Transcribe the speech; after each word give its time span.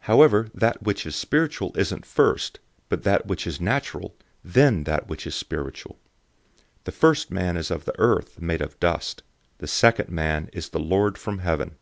However 0.06 0.50
that 0.52 0.82
which 0.82 1.06
is 1.06 1.14
spiritual 1.14 1.70
isn't 1.78 2.04
first, 2.04 2.58
but 2.88 3.04
that 3.04 3.26
which 3.26 3.46
is 3.46 3.60
natural, 3.60 4.16
then 4.42 4.82
that 4.82 5.06
which 5.06 5.28
is 5.28 5.34
spiritual. 5.36 5.94
015:047 6.80 6.84
The 6.86 6.90
first 6.90 7.30
man 7.30 7.56
is 7.56 7.70
of 7.70 7.84
the 7.84 7.96
earth, 7.96 8.40
made 8.40 8.60
of 8.60 8.80
dust. 8.80 9.22
The 9.58 9.68
second 9.68 10.08
man 10.08 10.50
is 10.52 10.70
the 10.70 10.80
Lord 10.80 11.16
from 11.16 11.38
heaven. 11.38 11.76